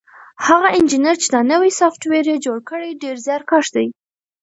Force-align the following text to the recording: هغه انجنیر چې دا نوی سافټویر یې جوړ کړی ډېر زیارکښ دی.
هغه 0.45 0.67
انجنیر 0.77 1.15
چې 1.23 1.27
دا 1.33 1.41
نوی 1.51 1.71
سافټویر 1.79 2.25
یې 2.31 2.37
جوړ 2.45 2.59
کړی 2.69 2.89
ډېر 3.03 3.15
زیارکښ 3.25 3.65
دی. 3.75 3.87